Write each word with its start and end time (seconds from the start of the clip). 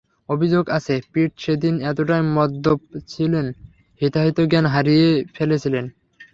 অভিযোগ 0.29 0.65
আছে, 0.69 0.95
পিট 1.11 1.31
সেদিন 1.37 1.75
এতটাই 1.81 2.23
মদ্যপ 2.35 2.79
ছিলেন, 3.07 3.45
হিতাহিত 4.01 4.37
জ্ঞান 4.51 4.65
হারিয়ে 4.65 5.09
ফেলেছিলেন। 5.35 5.85